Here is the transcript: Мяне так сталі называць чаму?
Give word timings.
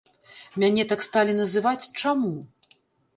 Мяне 0.61 0.85
так 0.91 1.03
сталі 1.07 1.35
называць 1.41 1.89
чаму? 2.01 2.33